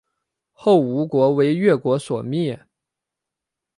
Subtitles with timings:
[0.51, 2.65] 后吴国为越国所灭。